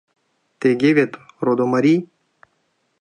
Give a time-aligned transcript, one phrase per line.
[0.61, 1.11] Тыге вет,
[1.45, 1.99] родо марий?